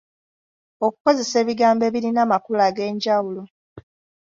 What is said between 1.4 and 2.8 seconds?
ebigambo ebirina amakulu